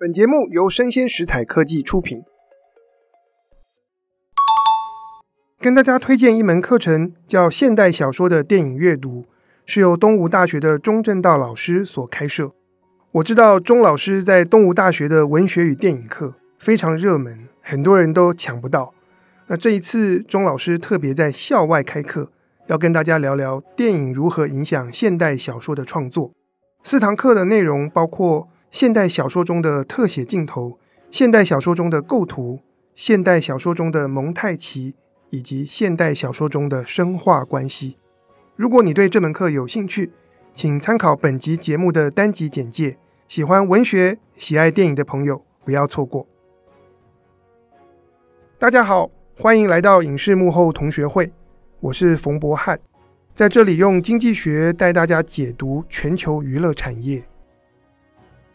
[0.00, 2.22] 本节目由生鲜食材科技出品，
[5.58, 9.20] 跟大家推荐一门课程，叫《现代小说的电影阅读》，
[9.66, 12.52] 是由东吴大学的钟正道老师所开设。
[13.12, 18.94] 我知道钟老师在东吴大学的文学与电影课非常热门，很多人都抢不到。
[19.48, 22.32] 那这一次，钟老师特别在校外开课，
[22.68, 26.32] 要跟大家聊聊电影如何影响现代小说的创作。
[26.82, 30.78] 四堂课的内容包括现代小说中的特写镜头、
[31.10, 32.60] 现代小说中的构图、
[32.94, 34.94] 现代小说中的蒙太奇，
[35.30, 37.98] 以及现代小说中的生化关系。
[38.54, 40.12] 如果你对这门课有兴趣，
[40.54, 42.96] 请参考本集节目的单集简介。
[43.26, 46.26] 喜欢文学、喜爱电影的朋友不要错过。
[48.56, 51.32] 大家好，欢迎来到影视幕后同学会，
[51.80, 52.78] 我是冯博翰。
[53.34, 57.24] 在这里用经济学带大家解读全球娱乐产业。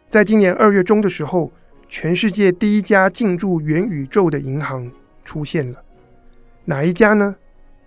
[0.09, 1.52] 在今年二月中的时候，
[1.88, 4.90] 全世界第一家进驻元宇宙的银行
[5.23, 5.84] 出现了，
[6.64, 7.36] 哪一家呢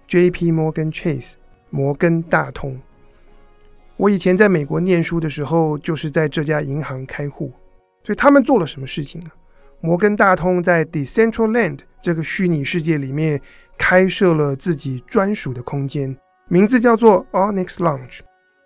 [0.06, 0.52] ？J.P.
[0.52, 1.34] Morgan Chase，
[1.70, 2.80] 摩根大通。
[3.96, 7.52] 我以前在美国念书的时候，就是在这家银行开户。
[8.04, 9.30] 所以他们做了什么事情呢？
[9.80, 13.40] 摩根大通在 Decentraland 这个虚拟世界里面
[13.76, 16.16] 开设了自己专属的空间。
[16.48, 18.20] 名字叫做 Onyx Lounge。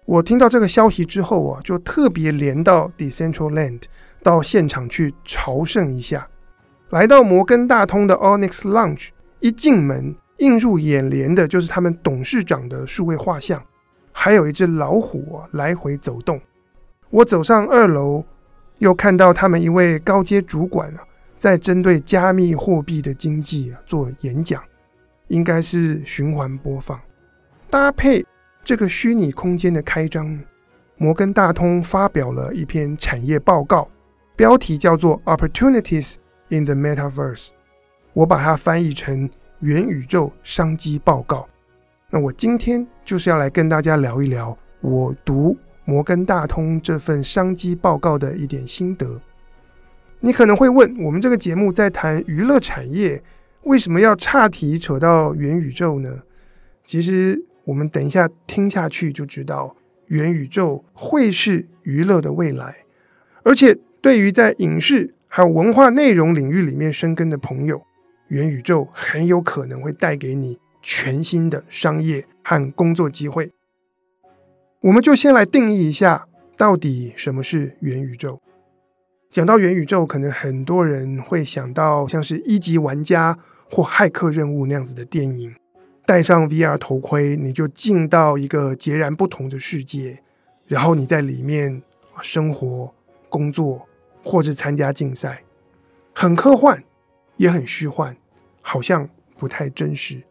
[0.04, 3.82] 我听到这个消息之后啊，就特别连到 Decentraland
[4.22, 6.28] 到现场去朝圣一下。
[6.90, 9.08] 来到摩根大通的 Onyx Lounge，
[9.40, 13.62] 一进门映入眼帘的就是他们董事长的数位画像，
[14.12, 16.40] 还有一只老虎来回走动。
[17.10, 18.24] 我走上二楼，
[18.78, 21.04] 又看到他们一位高阶主管啊
[21.36, 24.62] 在针对加密货币的经济啊做演讲，
[25.28, 27.00] 应该是循环播放。
[27.70, 28.24] 搭配
[28.64, 30.38] 这个虚拟空间的开张，
[30.96, 33.88] 摩根大通发表了一篇产业报告，
[34.36, 36.14] 标题叫做 “Opportunities
[36.48, 37.48] in the Metaverse”。
[38.12, 41.48] 我把它翻译成“元宇宙商机报告”。
[42.08, 49.20] 那我今天就是要来跟大家聊一聊我读摩根大通这份商机报告的一点心得。
[50.20, 53.20] 你可能会问，我们这个节目在谈娱乐产业，
[53.64, 56.22] 为什么要岔题扯到元宇宙呢？
[56.84, 57.44] 其实。
[57.64, 62.78] 我们等一下听下去就知道，元宇宙会是娱乐的未来，
[63.44, 67.82] 而且对于在影视还有文化内容领域里面深耕的朋友，
[68.28, 73.52] 元宇宙很有可能会带给你全新的商业和工作机会。
[74.80, 78.40] 我们就先来定义一下，到底什么是元宇宙。
[79.30, 83.38] 讲到元宇宙，可能很多人会想到像是一级玩家
[83.70, 85.54] 或骇客任务那样子的电影。
[86.12, 90.18] 戴上 VR 头盔，你就进到一个截然不同的世界，
[90.66, 91.80] 然后你在里面
[92.20, 92.92] 生活、
[93.30, 93.88] 工作
[94.22, 95.42] 或者参加竞赛，
[96.12, 96.84] 很科幻，
[97.38, 98.14] 也很虚幻，
[98.60, 99.08] 好像
[99.38, 100.22] 不太真实。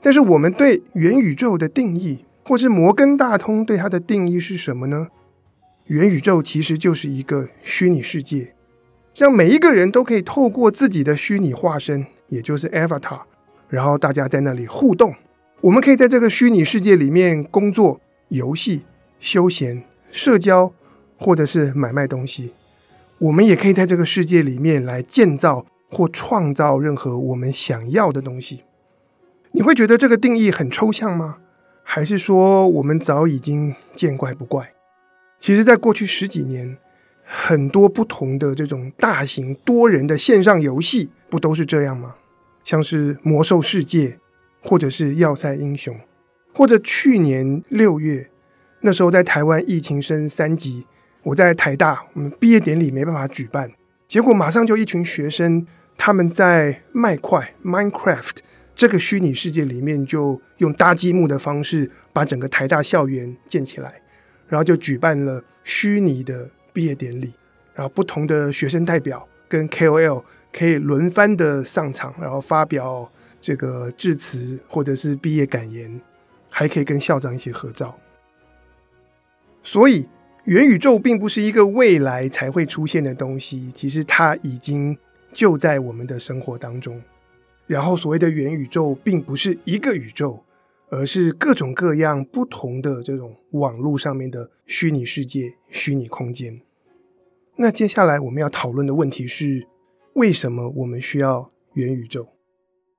[0.00, 5.08] 但是我们对元宇宙的定义，或是摩根大通对它的定义是什么呢？
[5.86, 8.54] 元宇宙其实就是一个虚拟世界，
[9.16, 13.22] 让每一个人都可以透过自己的虚拟化身，也就是 Avatar。
[13.68, 15.14] 然后大家在那里互动，
[15.60, 18.82] 我们可以在这个虚拟世界里面工作、游戏、
[19.18, 20.72] 休闲、社交，
[21.16, 22.52] 或者是买卖东西。
[23.18, 28.64] 我们也可以在这个世界里面来建造或创造任何我们想要的东西。
[29.52, 31.38] 你会觉得这个定义很抽象吗？
[31.82, 34.72] 还是说我们早已经见怪不怪？
[35.38, 36.78] 其实，在过去十几年，
[37.22, 42.16] 很多不同的这种大型多人的线上游戏，不都是这样吗？
[42.64, 44.18] 像是魔兽世界，
[44.62, 45.94] 或者是要塞英雄，
[46.54, 48.30] 或者去年六月
[48.80, 50.86] 那时候在台湾疫情升三级，
[51.22, 53.70] 我在台大，我们毕业典礼没办法举办，
[54.08, 55.66] 结果马上就一群学生
[55.98, 58.36] 他们在麦块 Minecraft
[58.74, 64.00] 这个虚拟世界里面，就用搭积木的方式把整个台大校园建起来，
[64.48, 67.34] 然后就举办了虚拟的毕业典礼，
[67.74, 70.22] 然后不同的学生代表跟 KOL。
[70.56, 73.10] 可以轮番的上场，然后发表
[73.40, 76.00] 这个致辞或者是毕业感言，
[76.48, 77.98] 还可以跟校长一起合照。
[79.64, 80.06] 所以，
[80.44, 84.96] 元宇宙并不是一个未来才会出现的东西，其实它已经
[85.32, 87.02] 就在我们的生活当中。
[87.66, 90.44] 然后，所谓的元宇宙并不是一个宇宙，
[90.90, 96.60] 而是各种各样不同的这种网络上面的虚拟世界、虚拟空间。
[97.56, 99.66] 那接下来我们要讨论的问题是，
[100.14, 102.28] 为什么我们需要元宇宙？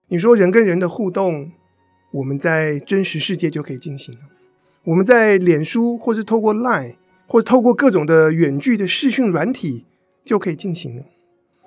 [0.10, 1.52] 你说人跟人的互动，
[2.12, 4.22] 我们在真实世界就可以进行了。
[4.84, 9.86] 我们在脸书，或是透过 Line，或透过各种的远距的视讯软体，
[10.26, 11.06] 就可以进行了。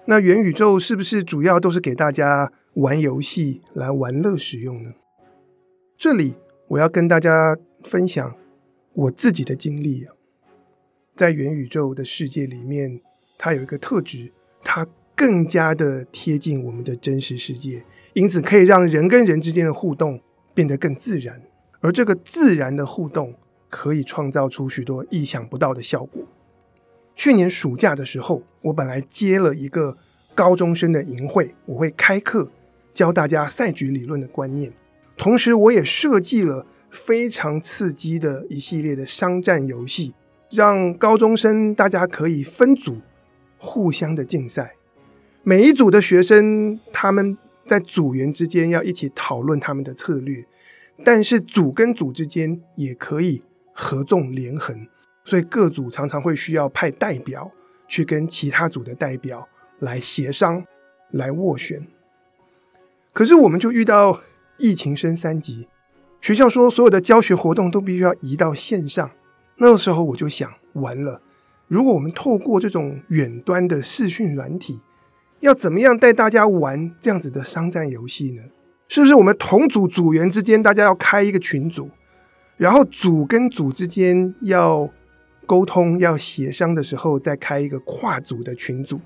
[0.04, 4.92] 那元宇宙是不是主要都是给大家玩游戏来玩乐使用呢？
[5.96, 6.34] 这里
[6.68, 8.36] 我要跟大家分享
[8.92, 10.14] 我自己的经历啊，
[11.16, 13.00] 在元宇宙的世界里面，
[13.38, 14.30] 它有一个特质，
[14.62, 14.86] 它
[15.18, 17.82] 更加的贴近我们的真实世界，
[18.12, 20.20] 因此可以让人跟人之间的互动
[20.54, 21.42] 变得更自然，
[21.80, 23.34] 而这个自然的互动
[23.68, 26.22] 可以创造出许多意想不到的效果。
[27.16, 29.98] 去年暑假的时候，我本来接了一个
[30.36, 32.48] 高中生的营会，我会开课
[32.94, 34.72] 教大家赛局理论的观念，
[35.16, 40.14] 同时我也设计了非常刺激的一系列的商战游戏，
[40.52, 42.98] 让高中生大家可以分组
[43.58, 44.76] 互相的竞赛，
[45.48, 47.34] 每一组的学生他们
[47.64, 50.44] 在组员之间要一起讨论他们的策略，
[51.02, 53.42] 但是组跟组之间也可以
[53.72, 54.86] 合纵连横。
[55.24, 57.50] 所以各组常常会需要派代表
[57.88, 59.48] 去跟其他组的代表
[59.78, 60.62] 来协商、
[61.12, 61.86] 来斡旋。
[63.14, 64.20] 可是我们就遇到
[64.58, 65.66] 疫情升三级，
[66.20, 69.10] 学校说所有的教学活动都必须要移到线上。
[69.56, 71.22] 那个时候我就想，完了，
[71.68, 74.82] 如果我们透过这种远端的视讯软体，
[75.40, 78.42] 要怎么样带大家玩这样子的商战游戏呢？
[78.88, 81.90] 是不是我们同组组员之间大家要开一个群组，
[82.56, 84.88] 然后组跟组之间要
[85.46, 89.00] 沟通要协商的时候，再开一个跨组的群组，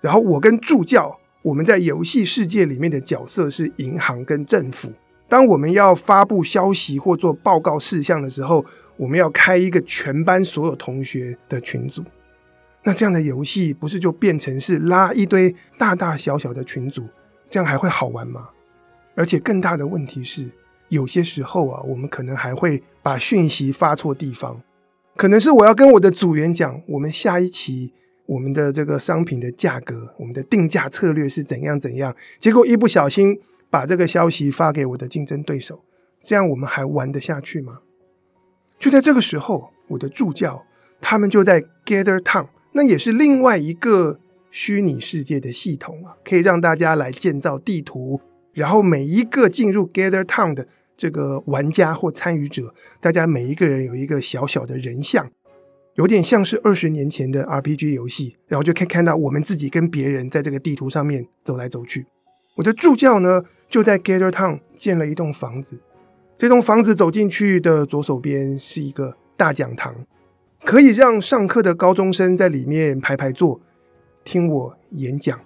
[0.00, 4.90] 然后我跟助教，我们在游戏世界里面的角色是银行跟政府。
[5.28, 8.64] 当我们要发布消息或做报告事项的时候，
[8.96, 12.02] 我们要开一个全班所有同学的群组。
[12.88, 17.06] 那这样的游戏不是就变成是拉一堆大大小小的群组，
[17.50, 18.48] 这样还会好玩吗？
[19.14, 20.48] 而且更大的问题是，
[20.88, 24.62] 有些时候啊，我们可能还会把讯息发错地方。
[25.16, 27.92] 可能是我要跟我的组员讲，我们下一期
[28.24, 32.16] 我们的这个商品的价格，我们的定价策略是怎样怎样。
[32.38, 33.38] 结果一不小心
[33.68, 35.84] 把这个消息发给我的竞争对手，
[36.22, 37.80] 这样我们还玩得下去吗？
[38.78, 40.64] 就在这个时候，我的助教
[41.02, 42.46] 他们就在 Gather Town，
[42.78, 44.20] 那也是另外一个
[44.52, 48.20] 虚拟世界的系统啊，可以让大家来建造地图，
[48.52, 50.68] 然后每一个进入 Gather Town 的。
[50.96, 55.30] 这个玩家或参与者，大家每一个人有一个小小的人像，
[55.94, 62.04] 有点像是二十年前的 RPG 游戏，然后就可以看到我们自己跟别人在这个地图上面走来走去。
[62.56, 65.78] 我的助教呢，就在 Gather Town 建了一栋房子，
[66.36, 69.94] 这栋房子走进去的左手边是一个大讲堂，
[70.64, 73.60] 可以让上课的高中生在里面排排坐，
[74.24, 75.40] 听我演讲，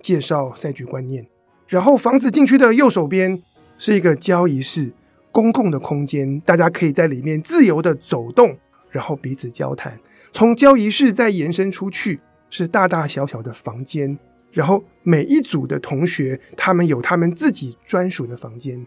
[0.00, 1.26] 介绍赛局观念。
[1.66, 3.42] 然后房子进去的右手边。
[3.78, 4.92] 是一个交易室，
[5.32, 8.56] 公共的空间，大家可以在里面自由的走动，
[8.90, 9.98] 然后彼此交谈。
[10.32, 14.16] 从交易室再延伸出去，是大大小小的房间，
[14.52, 18.86] 然后每一组的同学，他们有他们自己专属的房间。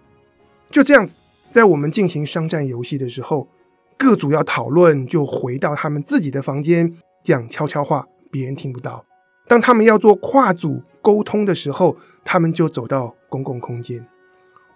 [0.71, 1.17] 就这样子，
[1.49, 3.49] 在我们进行商战游戏的时候，
[3.97, 6.93] 各组要讨论，就回到他们自己的房间
[7.23, 9.05] 讲悄悄话，别人听不到。
[9.47, 14.05] 当他们要做跨组沟通的时候，他们就走到公共空间。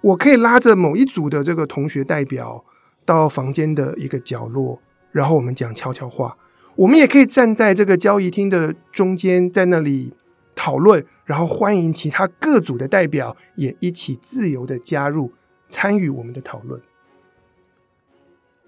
[0.01, 2.63] 我可以拉着某一组的这个同学代表
[3.04, 4.80] 到房间的一个角落，
[5.12, 6.38] 然后我们讲悄悄话。
[6.75, 10.13] 我们也可以站在这个交易厅的中间，在那里
[10.56, 15.33] 讨论，然后欢迎其他各组的代表也一起自由的加入
[15.68, 16.81] 参与我们的讨论。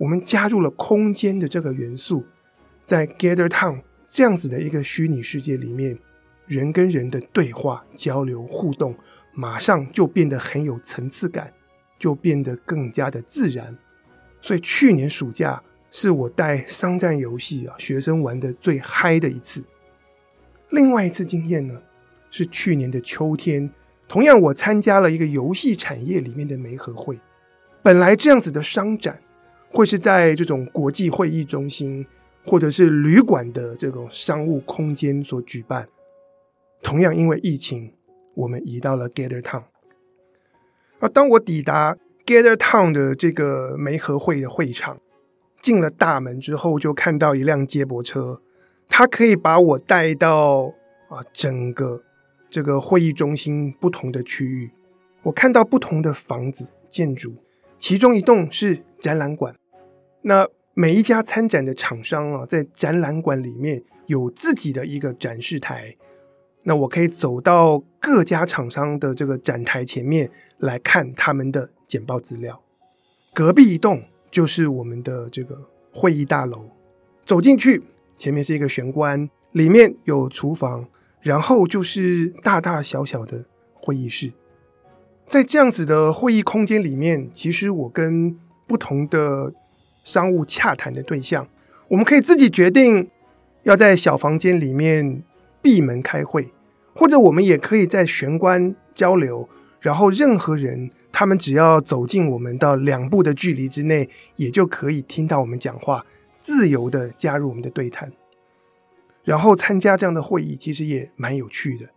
[0.01, 2.25] 我们加入了空间的这个元素，
[2.83, 5.95] 在 Gather Town 这样子的一个虚拟世界里面，
[6.47, 8.95] 人跟人的对话、交流、互动。
[9.33, 11.53] 马上就变得很有层次感，
[11.99, 13.77] 就变得更加的自然。
[14.41, 19.63] 所以去年暑假是我带商战游戏啊，学生玩的最嗨的一次。
[20.71, 21.79] 另外一次经验呢，
[22.31, 23.69] 是去年的秋天，
[24.07, 27.19] 同样我参加了一个游戏产业里面的媒合会。
[27.83, 29.21] 本来这样子的商展
[29.71, 32.05] 会是在这种国际会议中心
[32.45, 35.87] 或者是旅馆的这种商务空间所举办，
[36.83, 37.93] 同样因为疫情。
[38.33, 39.63] 我们移到了 Gather Town。
[40.99, 44.97] 而当我抵达 Gather Town 的这个梅和会的会场，
[45.61, 48.41] 进了大门之后，就看到一辆接驳车，
[48.87, 50.73] 它可以把我带到
[51.09, 52.01] 啊整个
[52.49, 54.71] 这个会议中心不同的区域。
[55.23, 57.35] 我看到不同的房子建筑，
[57.77, 59.53] 其中一栋是展览馆。
[60.21, 65.95] 那每一家参展的厂商啊，在展览馆里面有自己的一个展示台。
[66.63, 72.61] 那我可以走到各家厂商的这个展台前面来看他们的简报资料。
[73.33, 75.57] 隔壁一栋就是我们的这个
[75.91, 76.65] 会议大楼，
[77.25, 77.81] 走进去，
[78.17, 80.87] 前面是一个玄关，里面有厨房，
[81.21, 84.31] 然后就是大大小小的会议室。
[85.25, 88.37] 在这样子的会议空间里面，其实我跟
[88.67, 89.53] 不同的
[90.03, 91.47] 商务洽谈的对象，
[91.87, 93.09] 我们可以自己决定
[93.63, 95.23] 要在小房间里面
[95.61, 96.51] 闭门开会，
[96.95, 99.47] 或者我们也可以在玄关交流。
[99.79, 106.05] 然后任何人，他们只要走进我们到两步的距离之内，也就可以听到我们讲话，
[106.37, 108.11] 自由的加入我们的对谈。
[109.23, 111.87] 然后参加这样的会议，其实也蛮有趣的，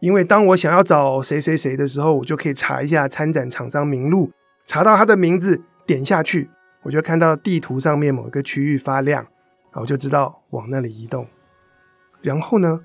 [0.00, 4.32] 因为当我想要找谁谁谁的时候，我就可以查一下参展厂商名录，
[4.66, 6.48] 查到他的名字，点下去，
[6.82, 9.22] 我就看到地图上面某一个区域发亮，
[9.72, 11.26] 然后就知道往那里移动。
[12.22, 12.84] 然后呢，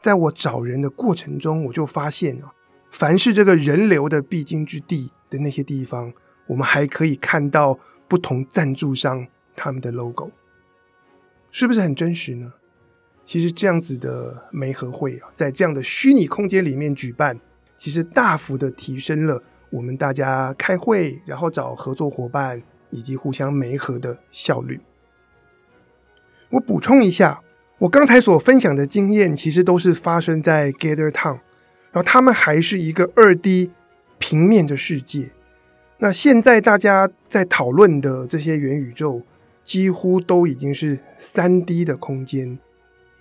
[0.00, 2.52] 在我找人的过程中，我就发现啊。
[2.92, 6.14] 凡是这个人流的必经之地的那些地方，
[6.46, 10.30] 我们还可以看到不同赞助商他们的 logo，
[11.50, 12.54] 是不是很真实呢？
[13.24, 17.38] 其实这样子的媒合会啊，在这样的虚拟空间里面举办，
[17.76, 24.80] 其实大幅的提升了我们大家开会，然后找合作伙伴以及互相媒合的效率。
[26.50, 27.42] 我补充一下，
[27.78, 31.40] 我刚才所分享的经验，其实都是发生在 Gather Town。
[31.92, 33.70] 然后他们还是一个二 D
[34.18, 35.30] 平面的世界。
[35.98, 39.22] 那现在大家在讨论的这些元宇宙，
[39.64, 42.58] 几乎都已经是三 D 的空间。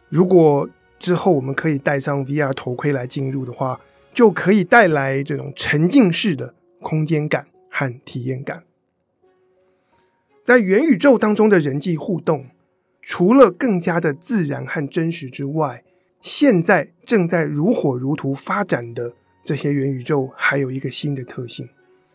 [0.09, 0.69] 如果
[0.99, 3.79] 之后我们可以戴上 VR 头盔来进入的话，
[4.13, 8.63] 就可以带来这种沉浸式的空间感和体验感。
[10.45, 12.45] 在元宇宙当中的人际互动，
[13.01, 15.83] 除了更加的自然和真实之外，
[16.21, 21.67] 现在正在如火如荼发展的这些元宇宙，还有一个新的特性，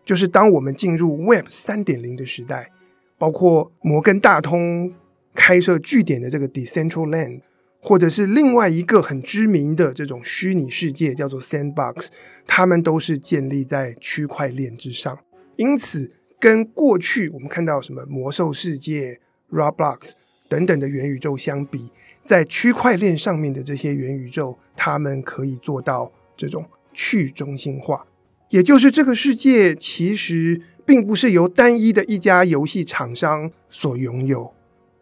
[0.05, 2.71] 就是当我们进入 Web 三点零的时代，
[3.19, 4.95] 包括摩根大通
[5.35, 7.41] 开设据点的这个 Decentraland，
[7.81, 12.07] 或者是另外一个很知名的这种虚拟世界叫做 Sandbox，
[12.47, 15.19] 它们都是建立在区块链之上。
[15.57, 19.21] 因此，跟过去我们看到什么魔兽世界、
[19.53, 20.13] Roblox
[20.49, 21.91] 等等的元宇宙相比，
[22.25, 28.07] 在区块链上面的这些元宇宙，他们可以做到这种去中心化，
[28.49, 34.53] 也就是这个世界其实并不是由单一的一家游戏厂商所拥有，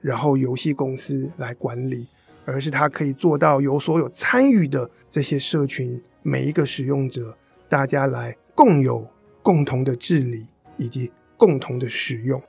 [0.01, 2.09] 然后游戏公司来管理，
[2.45, 9.07] 而是它可以做到由所有参与的这些社群每一个使用者，大家来共有
[9.41, 12.43] 共同的治理以及共同的使用，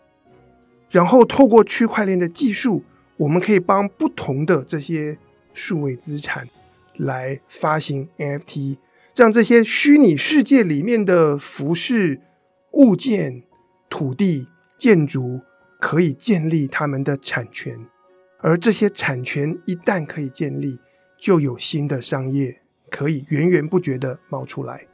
[0.90, 2.84] 然后透过区块链的技术。
[3.18, 5.18] 我们可以帮不同的这些
[5.54, 6.48] 数位资产
[6.96, 8.78] 来发行 NFT，
[9.14, 12.22] 让这些虚拟世界里面的服饰、
[12.72, 13.44] 物件、
[13.90, 15.42] 土地、建筑
[15.82, 17.78] 可以建立他们的产权，
[18.38, 20.80] 而这些产权一旦可以建立，
[21.18, 24.88] 就有新的商业可以源源不绝地冒出来。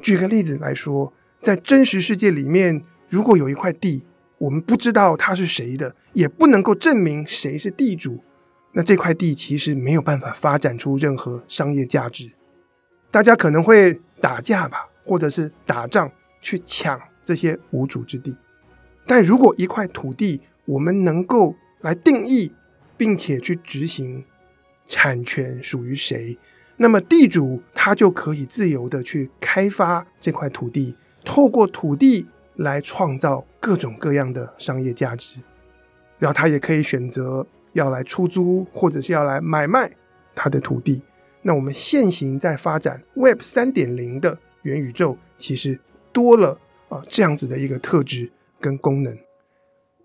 [0.00, 4.04] 举个例子来说，在真实世界里面，如果有一块地，
[4.38, 8.22] 我们不知道它是谁的，也不能够证明谁是地主。
[8.72, 12.30] 那这块地其实没有办法发展出任何商业价值。
[13.10, 16.08] 大家可能会打架吧，或者是打仗
[16.40, 18.36] 去抢这些无主之地。
[19.08, 22.52] 但如果一块土地，我们能够来定义，
[22.96, 24.24] 并且去执行
[24.86, 26.38] 产权属于谁，
[26.76, 32.28] 那么地主他就可以自由地去开发这块土地，透过土地。
[32.60, 35.40] 来创造各种各样的商业价值，
[36.18, 39.90] 然后他也可以选择要来出租，或者是要来买卖
[40.34, 41.02] 他的土地。
[41.40, 45.80] 那我们现行在发展 Web 三点零的元宇宙，其实
[46.12, 46.58] 多了
[46.90, 49.16] 啊这样子的一个特质跟功能。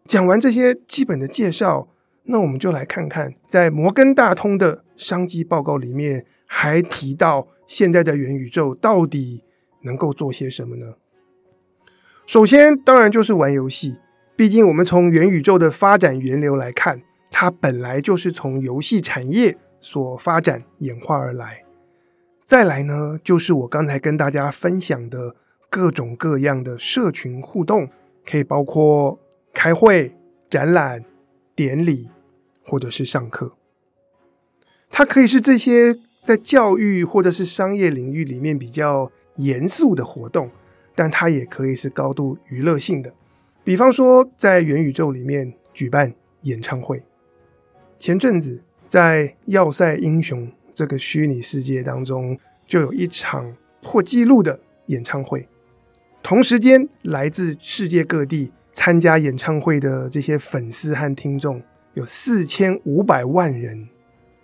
[0.05, 1.89] 讲完这些基本的介绍，
[2.23, 9.43] 那我们就来看看，在摩根大通的商机报告里面，还提到现在的元宇宙到底
[9.81, 10.93] 能够做些什么呢？
[12.25, 13.97] 首先，当然就是玩游戏。
[14.35, 21.63] 毕竟，我们从元宇宙的发展源流来看，它本来就是从游戏产业所发展演化而来。
[22.43, 25.35] 再来呢，就是我刚才跟大家分享的
[25.69, 27.87] 各种各样的社群互动，
[28.25, 29.19] 可以包括
[29.53, 30.15] 开会、
[30.49, 31.05] 展览、
[31.55, 32.09] 典礼，
[32.63, 33.53] 或者是上课。
[34.89, 40.49] 它可以是这些在教育或者是商业领域里面比较严肃的活动。
[40.95, 43.13] 但它也可以是高度娱乐性的，
[43.63, 47.03] 比方说在元宇宙里面举办演唱会。
[47.99, 55.47] 前阵子在《要塞英雄》这个虚拟世界当中，就有一场破纪录的演唱会。
[56.23, 61.61] 同时间，来自世界各地参加演唱会的这些粉丝和听众
[61.93, 63.87] 有四千五百万人，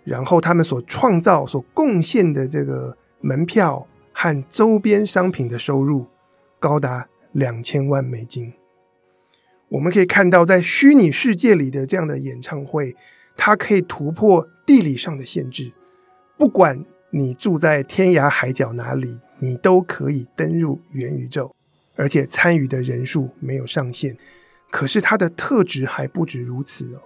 [0.04, 6.06] 然后他们所创造、所贡献的这个门票和周边商品的收入
[6.62, 8.52] 高达两千万美金。
[9.70, 12.94] 我们可以看到，在虚拟世界里的这样的演唱会，
[13.36, 15.72] 它可以突破地理上的限制。
[16.38, 21.52] 不管你住在天涯海角哪里，你都可以登入元宇宙，
[21.96, 24.16] 而且参与的人数没有上限。
[24.70, 27.00] 可是它的特质还不止如此哦。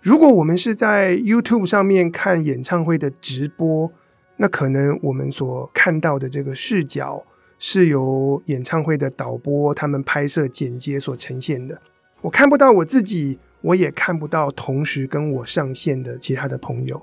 [0.00, 3.90] 如果我们是在 YouTube 上面看演唱会的直播，
[4.36, 7.24] 那可能我们所看到的这个视角
[7.64, 11.80] 是由演唱会的导播他们拍摄剪接所呈现的。
[12.20, 17.00] 我看不到我自己，我也看不到同时跟我上线的其他的朋友。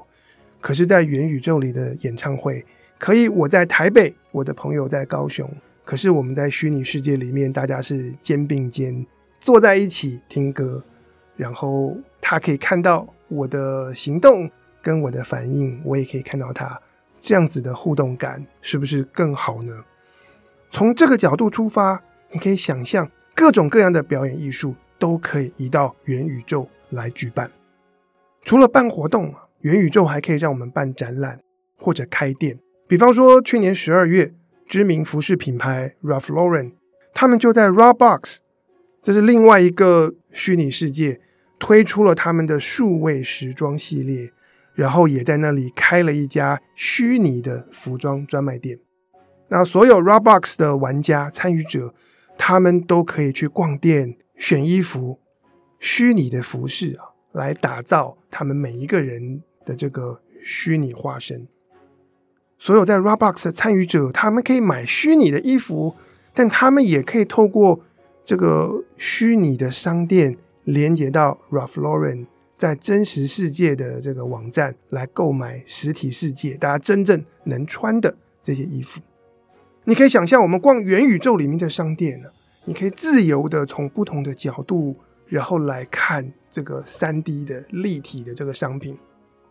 [0.59, 2.65] 可是，在元宇宙里的演唱会，
[2.97, 5.49] 可以我在台北，我的朋友在高雄。
[5.85, 9.07] 可是我们在虚拟世界里面，大家是肩并肩
[9.39, 10.83] 坐在一起听歌，
[11.37, 14.51] 然后他可以看到我的行动
[14.81, 16.77] 跟我的反应，我也可以看到他，
[17.21, 19.73] 这样子的互动感是不是更好呢？
[20.69, 24.75] 从这个角度出发，你可以想象各种各样的表演艺术。
[24.99, 27.49] 都可以移到元宇宙来举办。
[28.43, 31.39] 除了办活动，元宇宙还可以让我们办展览
[31.77, 32.59] 或者开店。
[32.85, 34.33] 比方说，去年十二月，
[34.67, 36.73] 知名服饰品牌 Ralph Lauren，
[37.13, 38.39] 他们就在 Roblox，
[39.01, 41.21] 这是另外一个虚拟世界，
[41.57, 44.33] 推出了他们的数位时装系列，
[44.73, 48.79] 然后也在那里开了一家虚拟的服装专卖店。
[49.49, 51.93] 那所有 Roblox 的玩家参与者，
[52.37, 54.17] 他们都可以去逛店。
[54.39, 55.19] 选衣服，
[55.79, 61.45] 虚拟的服饰啊，来打造他们每一个人的这个虚拟化身。
[62.57, 65.93] 所有在 Roblox 的参与者，他们可以买虚拟的衣服，
[66.33, 67.81] 但他们也可以透过
[68.23, 79.01] 这个虚拟的商店连接到 Ralph Lauren 在真实世界的这个网站来购买实体世界大家真正能穿的这些衣服。
[79.89, 82.29] 你可以想象，我们逛元宇宙里面的商店呢。
[82.65, 88.95] 你可以自由的从不同的角度，然后来看这个三 D 的立体的这个商品，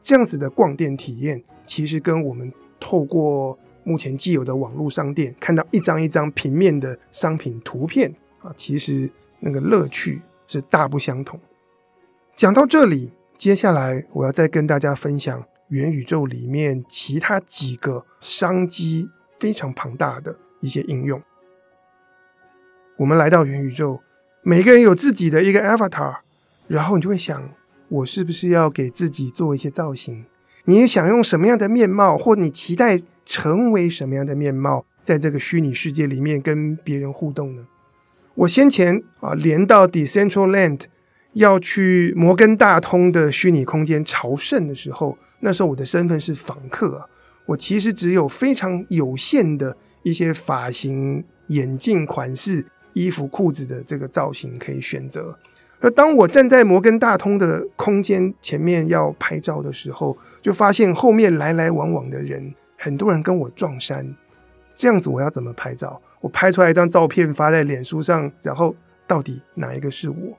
[0.01, 11.40] 这样子的逛店体验，其实跟我们透过目前既有的网络商店看到一张一张平面的商品图片啊，其实那个乐趣是大不相同。
[12.37, 21.22] 讲到这里，接下来我要再跟大家分享元宇宙里面其他几个商机非常庞大的一些应用。
[22.96, 24.01] 我们来到元宇宙，
[24.42, 26.16] 每个人有自己的一个 avatar，
[26.66, 27.51] 然后你就会想，
[27.88, 30.27] 我是不是要给自己做一些造型？
[30.64, 37.66] 你想用什么样的面貌，或你期待成为什么样的面貌，在这个虚拟世界里面跟别人互动呢？
[38.35, 40.83] 我先前啊连到 Decentraland
[41.33, 47.09] 要去摩根大通的虚拟空间朝圣的时候，那时候我的身份是访客，
[47.49, 52.65] 我其实只有非常有限的一些发型、眼镜款式。
[52.95, 55.39] 衣服、裤子的这个造型可以选择。
[55.79, 64.05] 而当我站在摩根大通的空间前面要拍照的时候，就发现后面来来往往的人，很多人跟我撞衫。
[64.75, 66.01] 这样子我要怎么拍照？
[66.21, 68.75] 我拍出来一张照片发在脸书上，然后
[69.07, 70.37] 到底哪一个是我？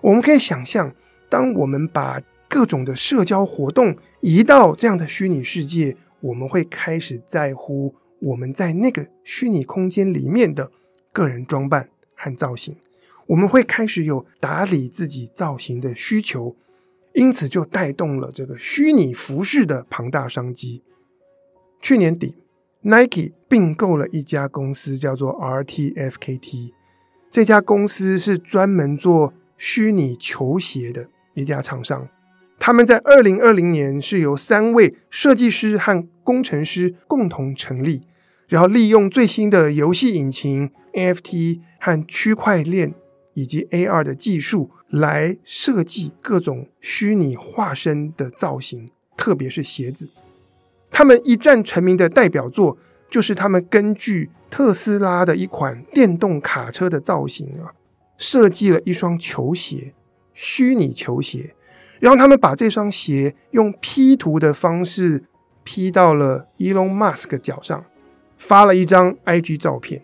[0.00, 0.90] 我们可以想象，
[1.28, 10.70] 当我们把各种的社交活动移到这样的虚拟世界，我们会开始在乎我们在那个虚拟空间里面的。
[11.12, 12.76] 个人装扮和造型，
[13.26, 16.54] 我们会开始有打理自己造型的需求，
[17.14, 20.84] 因此就带动了这个虚拟服饰的庞大商机。
[21.80, 22.36] 去年底
[22.82, 26.74] ，Nike 并购了一家公司，叫做 RTFKT。
[27.28, 32.08] 这家公司是专门做虚拟球鞋的一家厂商。
[32.60, 38.02] 他们在二零二零年是由三位设计师和工程师共同成立。
[38.46, 42.92] 然后利用最新的游戏引擎、NFT 和区块链
[43.34, 50.10] 以及 AR 的技术来设计各种虚拟化身的造型，特别是鞋子。
[50.90, 52.76] 他们一战成名的代表作
[53.08, 57.70] 就是他们根据特斯拉的一款电动卡车的造型啊，
[58.18, 59.94] 设计了一双球鞋，
[60.34, 61.54] 虚拟球鞋。
[62.00, 65.22] 然后他们把这双鞋用 P 图的方式
[65.62, 67.84] P 到了 Elon Musk 脚上。
[68.42, 70.00] 发了一张 IG 照片，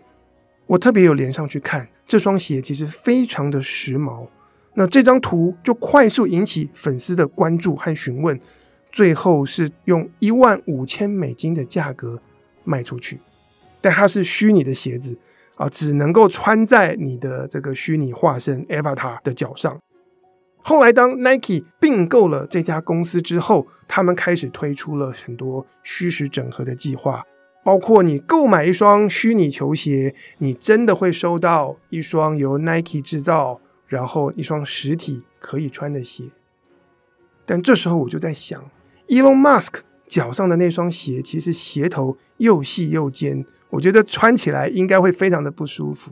[0.67, 4.27] 我特别有连上去看这双鞋，其实非常的时髦。
[4.75, 8.39] 那这张图就快速引起粉丝的关注和询问，
[8.93, 12.21] 最后是用一万五千美金的价格
[12.63, 13.21] 卖出去。
[13.81, 15.19] 但它是虚拟的鞋子
[15.55, 19.81] 啊，只能够穿在你的这个虚拟化身 Avatar 的脚上。
[20.69, 27.25] 后来当 Nike 并购了这家公司之后，他们开始推出了很多虚实整合的计划，
[27.63, 36.25] 包括你购买一双虚拟球鞋，你真的会收到一双由 Nike 制造，然后一双实体可以穿的鞋。
[37.45, 38.61] 但这时候我就在想
[39.07, 46.11] ，Elon Musk 脚上的那双鞋，其实鞋头又细又尖，我觉得穿起来应该会非常的不舒服。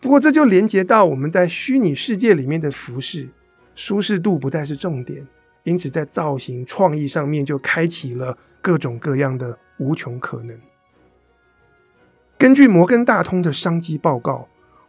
[0.00, 3.30] 不过这就连接到我们在虚拟世界里面的服饰。
[3.78, 5.24] 舒适度不再是重点，
[5.62, 10.58] 因此在造型创意上面就开启了各种各样的无穷可能。
[12.36, 14.48] 根据摩根大通的商机报告，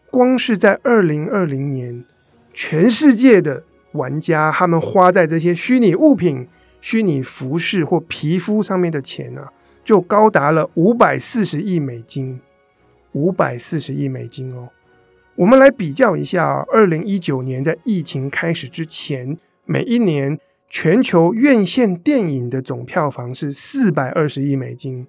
[0.09, 2.03] 光是在二零二零年，
[2.51, 6.47] 全世界的玩家他们花在这些虚拟物品、
[6.81, 12.41] 虚拟服饰或皮肤上面的钱啊，就高达了五百四十亿美金，
[13.11, 14.69] 五百四十亿美金哦。
[15.39, 25.07] 我们来比较一下，二零一九年在疫情开始之前，每一年全球院线电影的总票房是四百二十亿美金，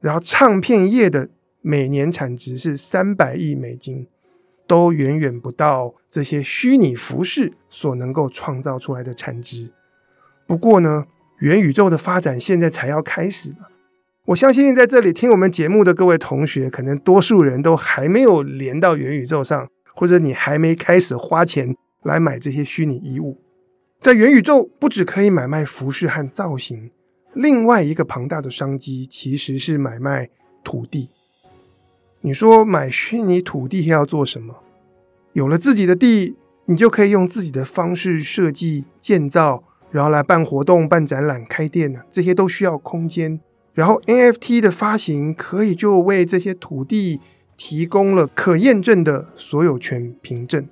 [0.00, 1.28] 然后唱片业的
[1.60, 4.08] 每年产值是三百亿美金，
[4.66, 9.70] 都远远不到这些虚拟服饰所能够创造出来的产值。
[10.44, 11.06] 不过呢，
[11.38, 13.54] 元宇宙的发展现在才要开始。
[14.26, 23.40] 我相信在这里听我们节目的各位同学，可能多数人都还没有连到元宇宙上，或者你还没开始花钱来买这些虚拟衣物。
[24.00, 26.90] 在元宇宙，不只可以买卖服饰和造型，
[27.34, 30.28] 另外一个庞大的商机其实是买卖
[30.64, 31.10] 土地。
[32.22, 34.56] 你说买虚拟土地要做什么？
[35.34, 36.34] 有了自己的地，
[36.64, 39.62] 你就可以用自己的方式设计建造，
[39.92, 43.40] 然后来办活动、办展览、开店呢，这些都需要空间。
[43.76, 47.20] 然后 NFT 的发行可以就为这些土地
[47.58, 50.66] 提供了可验证的所有权凭证，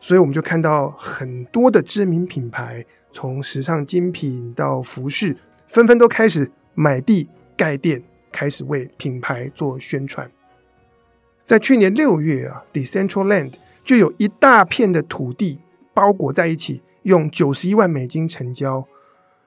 [0.00, 10.30] 所以我们就看到很多的知名品牌，从时尚精品到服饰，纷纷都开始买地盖店，开始为品牌做宣传。
[11.44, 13.52] 在去年六月啊，Decentraland
[13.84, 15.58] 就有一大片的土地
[15.92, 18.86] 包裹在一起，用九十一万美金成交。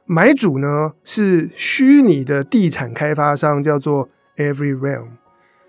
[0.05, 5.07] 买主呢是虚拟的地产开发商，叫做 Every Realm。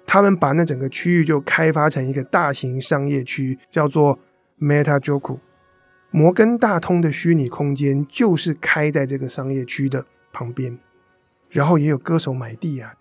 [0.06, 4.18] 他们把那整个区域就开发成一个大型商业区，叫做
[4.60, 5.38] Metajoku。
[6.10, 10.78] 摩根大通的虚拟空间就是开在这个商业区的旁边，
[11.48, 12.94] 然后也有歌手买地啊。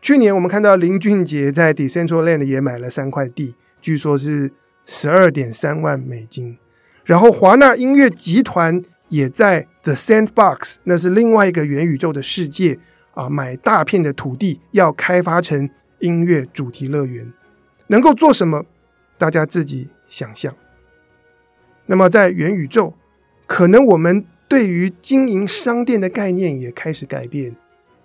[0.00, 4.52] 去年我们看到林俊杰在 Decentraland 也买了三块地，据说是
[4.86, 6.56] 十二点三万美金。
[7.04, 8.82] 然后华纳音乐集团。
[9.10, 12.78] 也在 The Sandbox，那是另外一个元宇宙的世界
[13.12, 15.68] 啊，买大片的土地要开发成
[15.98, 17.30] 音乐主题乐园，
[17.88, 18.64] 能够做什么？
[19.18, 20.54] 大家自己想象。
[21.86, 22.94] 那么在元宇宙，
[23.46, 27.54] 可能我们对于经营商店的概念也开始改变。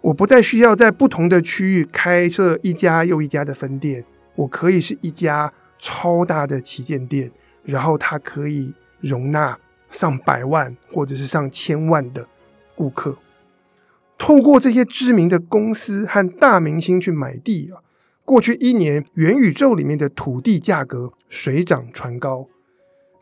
[0.01, 4.03] 我不再需要在不同的区域开设一家又一家的分店，
[4.35, 7.31] 我可以是一家超大的旗舰店，
[7.63, 9.57] 然后它可以容纳。
[9.95, 12.27] 上百万或者是上千万的
[12.75, 13.17] 顾客，
[14.17, 17.79] 透过这些知名的公司和大明星去买地啊。
[18.25, 22.49] 过去一年，元宇宙里面的土地价格水涨船高。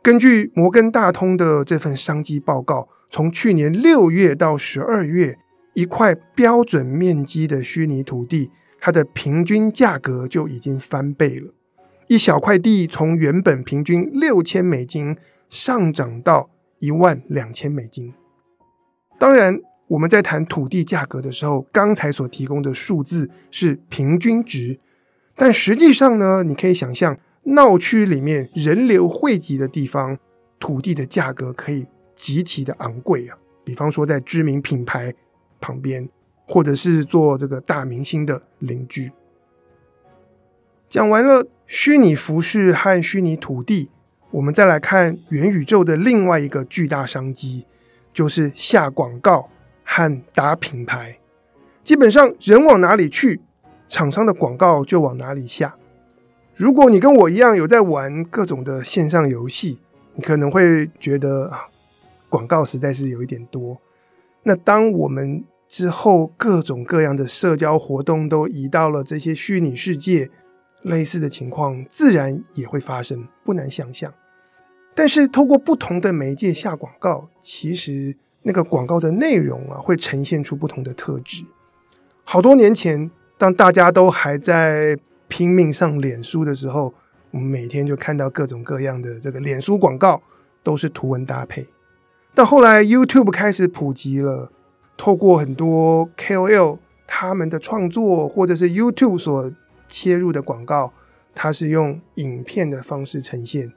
[0.01, 5.37] 根据摩根大通的这份商机报告，从去年六月到十二月，
[5.75, 8.49] 一块标准面积的虚拟土地，
[8.81, 11.53] 它的平均价格就已经翻倍了。
[12.07, 15.15] 一小块地从原本平均六千美金
[15.49, 16.49] 上涨到
[16.83, 18.13] 一万两千美金。
[19.17, 24.77] 当然，我们在谈土地价格的时候，刚才所提供的数字是平均值，
[25.33, 30.19] 但实际上呢，你可以想象，闹区里面人流汇集的地方，
[30.59, 33.37] 土地的价格可以极其的昂贵啊。
[33.63, 35.13] 比方说，在知名品牌
[35.61, 36.09] 旁边，
[36.45, 39.09] 或者是做这个大明星的邻居。
[40.89, 43.89] 讲完了虚拟服饰和虚拟土地。
[44.33, 47.67] 我们再来看元宇宙的另外一个巨大商机，
[48.11, 49.47] 就是下广告
[49.83, 51.19] 和打品牌。
[51.83, 53.39] 基本上，人往哪里去，
[53.87, 55.75] 厂商的广告就往哪里下。
[56.55, 59.79] 如果你跟我一样有在玩各种的线上游戏，
[60.15, 61.67] 你可能会觉得啊，
[62.27, 63.77] 广告实在是有一点多。
[64.41, 70.31] 那当我们之后各种各样的社交活动都移到了这些虚拟世界，
[70.81, 74.11] 类似的情况自然也会发生，不难想象。
[74.95, 81.43] 但是，透过不同的媒介下广告，其实那个广告的内容啊，会呈现出不同的特质。
[82.23, 86.93] 好多年前，当大家都还在拼命上脸书的时候，
[87.31, 90.21] 我们每天就看到各种各样的这个脸书广告，
[90.61, 91.65] 都是图文搭配。
[92.35, 94.51] 到后来，YouTube 开始普及了，
[94.95, 96.77] 透过很多 KOL
[97.07, 99.51] 他们的创作，或者是 YouTube 所
[99.87, 100.93] 切入的广告，
[101.33, 103.73] 它是用影片的方式呈现。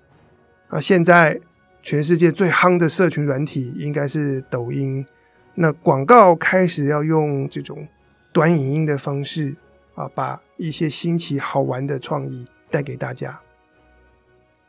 [0.77, 1.41] 啊，现在
[1.83, 5.07] 全世界最夯的社群软体应该是抖音，
[5.55, 7.89] 那广告开始要用这种
[8.31, 9.57] 短影音的方式
[9.95, 13.41] 啊，把一些新奇好玩的创意带给大家。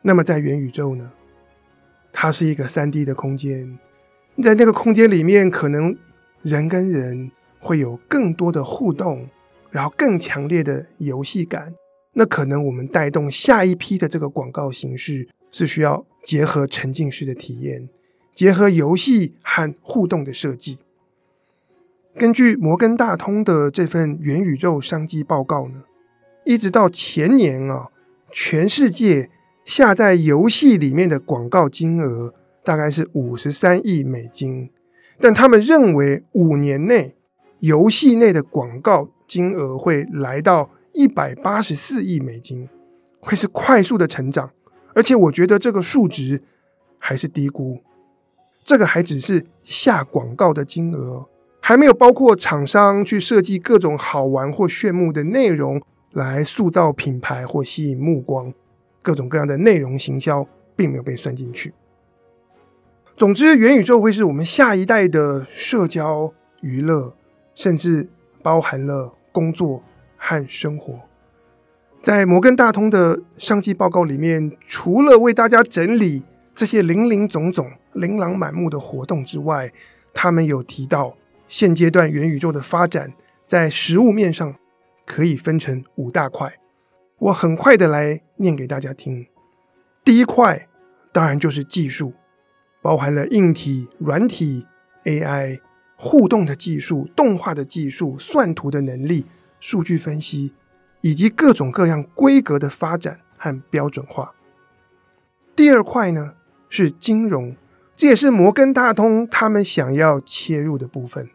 [0.00, 1.12] 那么在元宇宙呢？
[2.10, 3.78] 它是一个三 D 的空间，
[4.42, 5.94] 在那个空间里面，可能
[6.40, 9.28] 人跟人会有更多的互动，
[9.70, 11.74] 然后更强烈的游戏感。
[12.14, 17.88] 那可能我们带动下一批的这个广告形式，是需要结合沉浸式的体验，
[18.34, 20.78] 结合游戏和互动的设计。
[22.14, 25.84] 根据摩根大通的这份元宇宙商机报告呢，
[26.44, 27.88] 一直到前年啊，
[28.30, 29.30] 全世界。
[29.64, 32.32] 下在游戏里面的广告金额
[32.64, 34.70] 大概是五十三亿美金，
[35.20, 37.14] 但他们认为五年内
[37.60, 42.66] 游戏内的广告金额会来到一百八十四亿美金，
[43.20, 44.50] 会是快速的成长。
[44.98, 46.42] 而且我觉得这个数值
[46.98, 47.78] 还是低估，
[48.64, 51.24] 这个还只是下广告的金额，
[51.60, 55.80] 还没有包括厂商去设计各种好玩或炫目的内容
[56.10, 58.52] 来塑造品牌或吸引目光。
[59.00, 61.72] 各种各样的内容行销并没有被算进去。
[63.16, 67.14] 总之，元宇宙会是我们下一代的社交娱乐，
[67.54, 68.08] 甚至
[68.42, 69.80] 包含了工作
[70.16, 70.98] 和生活。
[72.08, 79.70] 在摩根大通的商机报告里面，除了为大家整理这些林林总总、琳琅满目的活动之外，
[80.14, 81.14] 他们有提到
[81.48, 83.12] 现阶段元宇宙的发展
[83.44, 84.54] 在实物面上
[85.04, 86.50] 可以分成五大块。
[87.18, 89.26] 我很快的来念给大家听。
[90.02, 90.66] 第一块
[91.12, 92.14] 当然就是技术，
[92.80, 94.66] 包含了硬体、软体、
[95.04, 95.60] AI、
[95.94, 99.26] 互动的技术、动画的技术、算图的能力、
[99.60, 100.54] 数据分析，
[101.00, 104.34] 以及各种各样规格的发展和标准化。
[105.54, 106.34] 第二块呢
[106.68, 107.56] 是金融，
[107.96, 111.28] 这也是摩根大通他们想要切入的部分。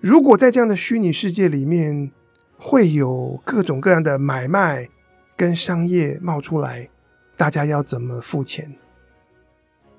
[0.00, 2.10] 如果在这样的虚拟世界里面，
[2.56, 4.88] 会有各种各样的买卖
[5.36, 6.88] 跟商业冒出来，
[7.36, 8.76] 大家要怎么付钱？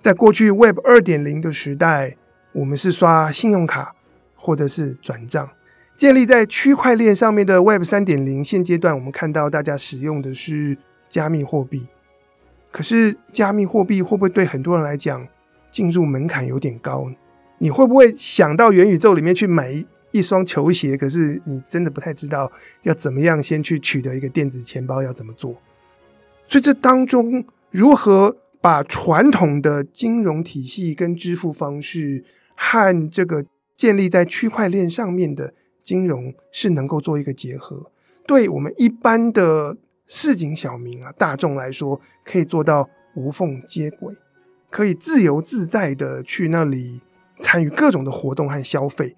[0.02, 2.18] 在过去 Web 二点零的时代，
[2.52, 3.96] 我们是刷信用卡
[4.36, 5.50] 或者是转账。
[6.04, 11.88] 建立在区块链上面的 Web 三点零，现阶段我们看到大家使用的是加密货币。
[12.74, 15.26] 可是加密货币会不会对很多人来讲
[15.72, 17.10] 进入门槛有点高？
[17.58, 19.86] 你会不会想到元宇宙里面去买？
[20.12, 25.56] 一双球鞋，可是你真的不太知道要怎么样先去取得一个电子钱包要怎么做，
[26.48, 33.46] 所以这当中如何把传统的金融体系跟支付方式和这个
[33.78, 37.92] 建立在区块链上面的金融是能够做一个结合，
[38.26, 44.16] 对我们一般的市井小民啊大众来说，可以做到无缝接轨，
[44.70, 47.02] 可以自由自在的去那里
[47.40, 49.16] 参与各种的活动和消费。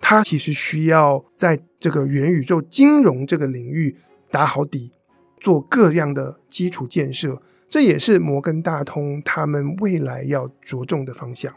[0.00, 3.96] 它其实需要在这个元宇宙金融这个领域
[4.30, 4.92] 打好底，
[5.38, 11.54] 做各样的基础建设，这也是摩根大通他们未来要着重的方向。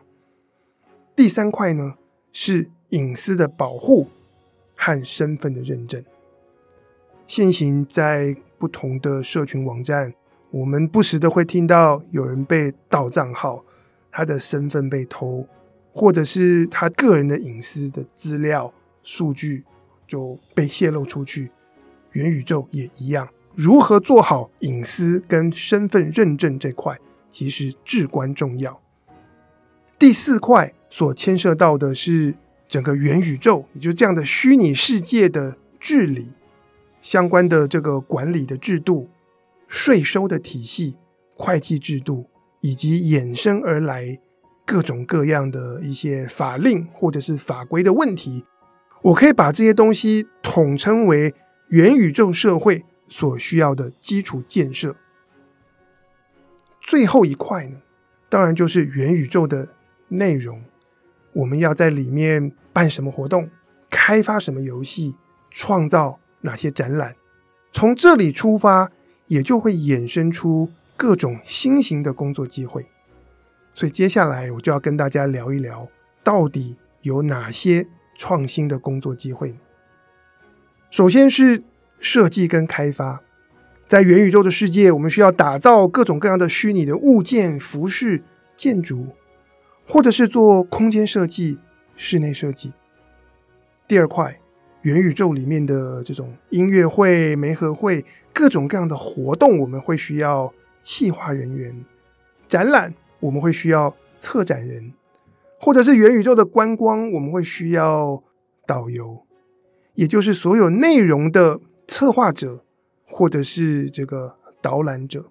[1.15, 1.95] 第三块呢，
[2.33, 4.07] 是隐私的保护
[4.81, 6.03] 和身份的认证。
[7.27, 10.11] 现行在不同的社群网站，
[10.49, 13.63] 我们不时的会听到有人被盗账号，
[14.11, 15.47] 他的身份被偷。
[15.93, 19.65] 或者是他个人的隐私的资料数据
[20.07, 21.51] 就被泄露出去，
[22.13, 23.27] 元宇宙也一样。
[23.55, 26.97] 如何做好隐私跟身份认证这块，
[27.29, 28.79] 其实至关重要。
[29.99, 32.33] 第四块所牵涉到的是
[32.71, 36.31] 整个元宇宙，也就这样的虚拟世界的治理
[37.01, 39.10] 相关的这个管理的制度、
[39.67, 40.95] 税收的体系、
[41.36, 42.29] 会计制度
[42.62, 44.21] 以及衍生而来。
[44.63, 48.45] 各种各样的一些法令或者是法规的问题，
[49.01, 51.34] 我可以把这些东西统称为
[51.69, 54.95] 元宇宙社会所需要的基础建设。
[56.79, 57.81] 最后一块呢，
[58.29, 59.67] 当然就是元宇宙的
[60.07, 60.62] 内容，
[61.33, 63.49] 我们要在里面办什么活动，
[63.89, 65.15] 开发什么游戏，
[65.49, 67.15] 创造哪些展览，
[67.71, 68.91] 从这里出发，
[69.27, 72.85] 也就会衍生出各种新型的工作机会。
[73.73, 75.87] 所以接下来我就要跟大家聊一聊，
[76.23, 79.55] 到底有哪些创新的工作机会。
[80.89, 81.63] 首先是
[81.99, 83.21] 设计跟开发，
[83.87, 88.21] 在元宇宙的世界，我们需要打造各种各样的虚拟的物件、服饰、
[88.57, 89.07] 建筑，
[89.91, 91.60] 或者是做空间设计、
[91.97, 92.71] 室内设计。
[93.86, 94.39] 第二块，
[94.84, 101.73] 元宇宙里面的这种音乐会、媒合会，各种各样的活动，我们会需要企划人员；
[102.47, 104.93] 展览，我们会需要策展人，
[105.60, 108.23] 或者是元宇宙的观光，我们会需要
[108.65, 109.25] 导游，
[109.95, 112.63] 也就是所有内容的策划者，
[113.04, 115.25] 或者是这个导览者。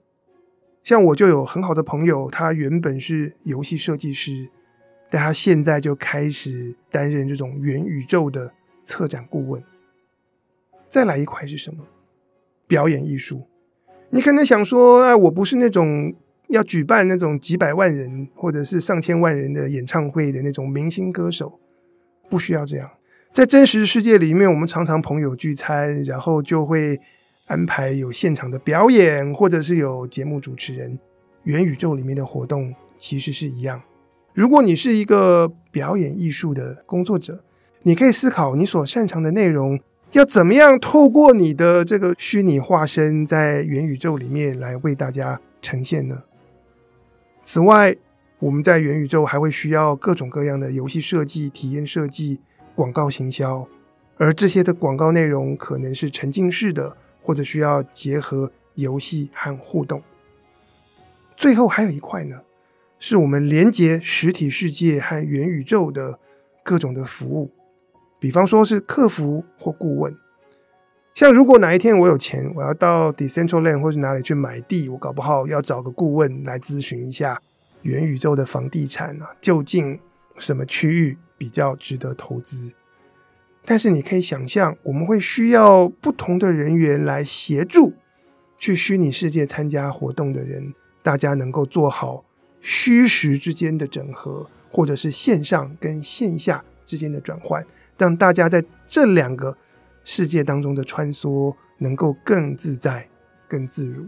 [0.83, 4.49] 像我就有很好的朋友，他原本是游戏设计师，
[5.11, 8.51] 但他现在就开始担任这种元宇宙的
[8.83, 9.63] 策展顾问。
[10.89, 11.85] 再来一块是什么？
[12.67, 13.43] 表演艺术。
[14.09, 16.15] 你可能想说，哎，我不是那种
[16.49, 21.61] 要举办那种几百万人或者是上千万人的演唱会的那种明星歌手，
[22.29, 22.91] 不需要这样。
[23.33, 26.99] 在真实世界里面，我们常常朋友聚餐，然后就会。
[27.51, 30.97] 安排有现场的表演，或者是有节目主持人。
[31.43, 33.83] 元宇宙里面的活动其实是一样。
[34.33, 37.43] 如果你是一个表演艺术的工作者，
[37.83, 39.81] 你可以思考你所擅长的内容
[40.13, 46.23] 要怎么样透过你的这个虚拟化身，在元宇宙里面来为大家呈现呢？
[47.43, 47.97] 此外，
[48.39, 52.39] 我们在元宇宙还会需要各种各样的游戏设计、体验设计、
[52.77, 53.67] 广告行销，
[54.19, 56.97] 而这些的广告内容可能是沉浸式的。
[57.31, 60.03] 或者需要结合游戏和互动。
[61.37, 62.41] 最后还有一块呢，
[62.99, 66.19] 是我们连接实体世界和元宇宙的
[66.65, 67.53] 各种的服务，
[68.19, 70.13] 比方说是客服或顾问。
[71.15, 77.41] 像如果哪一天我有钱，我要到 Decentraland 或者哪里去买地，我搞不好要找个顾问来咨询一下
[77.83, 80.01] 元宇宙的房地产啊，究竟
[80.37, 82.73] 什么区域比较值得投资？
[83.71, 87.93] 但是你可以想象，我们会需要不同的人员来协助
[88.59, 92.25] 去虚拟世界参加活动的人，大家能够做好
[92.61, 97.65] 虚实之间的整合，或者是线上跟线下之间的转换，
[97.97, 99.57] 让大家在这两个
[100.03, 103.09] 世界当中的穿梭能够更自在、
[103.47, 104.05] 更自如。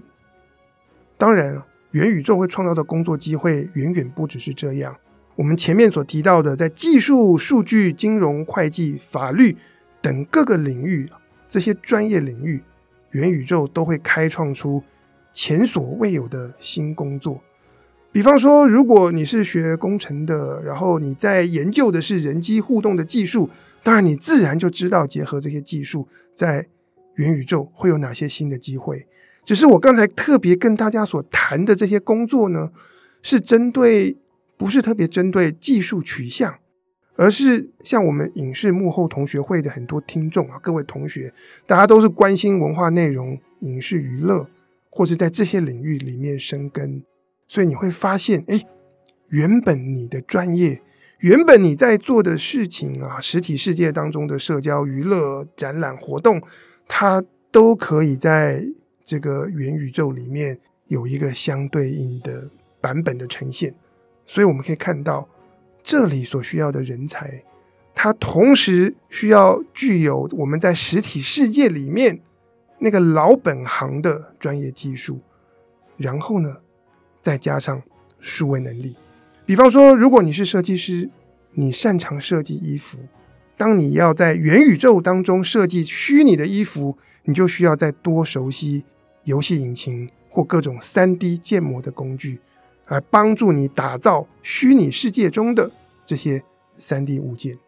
[1.16, 4.96] 当然，元宇宙会创造的工作机会远远不只是这样。
[5.34, 9.56] 我们前面所提到的，在技术、数据、金融、会计、法律
[10.02, 11.08] 等各个领域，
[11.48, 12.62] 这些专业领域，
[13.12, 14.82] 元宇宙都会开创出
[15.32, 17.40] 前所未有的新工作。
[18.12, 23.48] 比方说，如果你是学工程的，然后你在研究的是人机互动的技术，
[23.82, 26.66] 当然你自然就知道结合这些技术，在
[27.14, 29.06] 元宇宙会有哪些新的机会。
[29.46, 32.70] 只是我刚才特别跟大家所谈的这些工作呢，
[33.22, 34.18] 是针对。
[34.62, 36.54] 不是特别针对技术取向，
[37.16, 41.34] 而是像我们影视幕后同学会的很多听众啊，各位同学，
[41.66, 44.48] 大家都是关心文化内容、影视娱乐，
[44.88, 47.02] 或是在这些领域里面生根，
[47.48, 48.64] 所以你会发现，哎，
[49.30, 50.80] 原本你的专业，
[51.18, 56.40] 原本你在做的事情啊，实体世界当中的社交、娱乐、展览活动，
[56.86, 57.20] 它
[57.50, 58.64] 都可以在
[59.04, 62.48] 这个元宇宙里面有一个相对应的
[62.80, 63.74] 版本的呈现。
[64.32, 65.28] 所以我们可以看到，
[65.82, 67.42] 这里所需要的人才，
[67.94, 72.18] 他同时需要具有我们在实体世界里面
[72.78, 75.20] 那个老本行的专业技术，
[75.98, 76.56] 然后呢，
[77.20, 77.82] 再加上
[78.20, 78.96] 数位能力。
[79.44, 81.10] 比方说，如果你是设计师，
[81.52, 82.96] 你擅长设计衣服，
[83.58, 88.84] 当你要在元宇宙当中设计虚拟的衣服，你就需要再多熟悉
[89.24, 92.40] 游戏引擎或各种 3D 建模的工具。
[92.88, 95.70] 来帮助你打造虚拟世界中的
[96.04, 96.42] 这些
[96.78, 97.58] 3D 物件。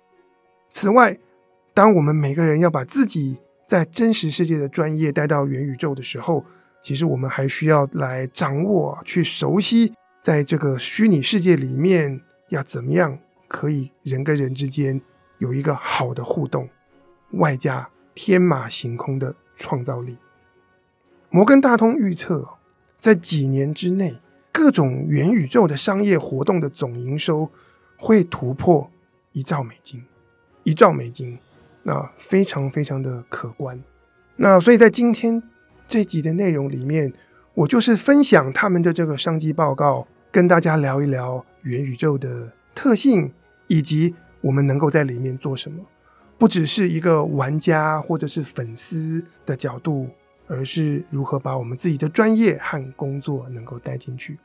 [0.71, 1.19] 此外，
[1.73, 6.45] 当我们每个人要把自己在真实世界的专业带到元宇宙的时候，
[6.83, 15.01] 其实我们还需要来掌握、去熟悉，在这个虚拟世界里面要怎么样可以人跟人之间
[15.39, 16.69] 有一个好的互动，
[17.33, 20.19] 外加天马行空的创造力。
[21.31, 22.59] 摩根大通预测，
[22.99, 24.17] 在几年之内。
[24.55, 27.51] 各种元宇宙的商业活动的总营收
[27.97, 28.89] 会突破
[29.33, 30.05] 一兆美金，
[30.63, 31.37] 一兆美金，
[31.83, 33.83] 那非常非常的可观。
[34.37, 35.43] 那所以在今天
[35.89, 37.13] 这集的内容里面，
[37.55, 43.33] 我就是分享他们的这个商机报告，跟大家聊一聊元宇宙的特性，
[43.67, 45.85] 以及我们能够在里面做什么。
[46.39, 50.09] 不只是一个玩家或者是粉丝的角度。
[50.47, 54.39] 而是如何把我们自己的专业和工作能够带进去。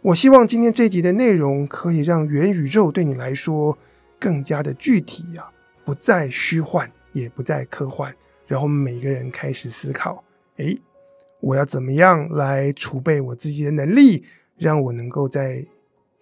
[0.00, 3.76] 我希望今天这集的内容可以让元宇宙对你来说
[4.18, 5.50] 更加的具体啊，
[5.84, 8.14] 不再虚幻，也不再科幻。
[8.46, 10.22] 然后每个人开始思考：
[10.56, 10.80] 诶，
[11.40, 14.24] 我要怎么样来储备我自己的能力，
[14.56, 15.66] 让我能够在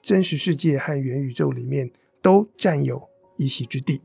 [0.03, 1.91] 真实世界和元宇宙里面
[2.23, 4.01] 都占有一席之地。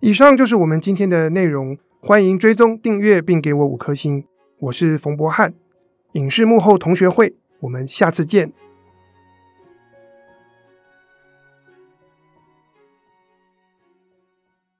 [0.00, 4.26] 以上就是我们今天的内容，欢迎追踪订阅并给我五颗星。
[4.58, 5.54] 我是冯博翰，
[6.12, 8.52] 影视幕后同学会，我们下次见。